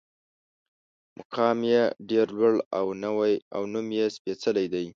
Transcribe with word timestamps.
مقام 1.17 1.59
یې 1.71 1.83
ډېر 2.09 2.27
لوړ 2.37 2.53
او 3.55 3.63
نوم 3.73 3.87
یې 3.97 4.05
سپېڅلی 4.15 4.65
دی. 4.73 4.85